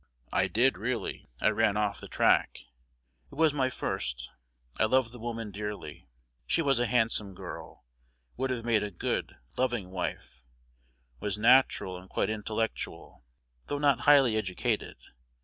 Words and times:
"'I 0.33 0.47
did 0.47 0.79
really. 0.79 1.27
I 1.41 1.49
ran 1.49 1.77
off 1.77 1.99
the 2.01 2.07
track. 2.07 2.57
It 3.31 3.35
was 3.35 3.53
my 3.53 3.69
first. 3.69 4.31
I 4.79 4.85
loved 4.85 5.11
the 5.11 5.19
woman 5.19 5.51
dearly. 5.51 6.07
She 6.47 6.63
was 6.63 6.79
a 6.79 6.87
handsome 6.87 7.35
girl; 7.35 7.85
would 8.35 8.49
have 8.49 8.65
made 8.65 8.81
a 8.81 8.89
good, 8.89 9.35
loving 9.59 9.91
wife; 9.91 10.41
was 11.19 11.37
natural 11.37 11.99
and 11.99 12.09
quite 12.09 12.31
intellectual, 12.31 13.25
though 13.67 13.77
not 13.77 13.99
highly 13.99 14.35
educated. 14.35 14.97